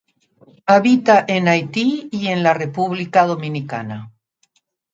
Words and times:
Habita 0.65 1.23
en 1.27 1.47
Haití 1.47 2.09
y 2.11 2.29
en 2.29 2.41
la 2.41 2.55
República 2.55 3.27
Dominicana. 3.27 4.11